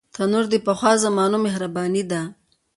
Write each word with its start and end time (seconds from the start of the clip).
تنور 0.15 0.45
د 0.53 0.55
پخوا 0.65 0.91
زمانو 1.03 1.37
مهرباني 1.45 2.03
ده 2.11 2.21